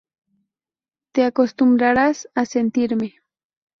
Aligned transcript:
Te 1.13 1.21
acostumbrarás 1.25 2.27
a 2.33 2.45
sentirme. 2.47 3.21